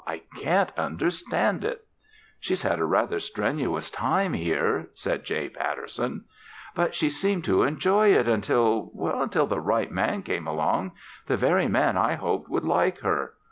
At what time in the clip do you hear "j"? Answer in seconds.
5.23-5.47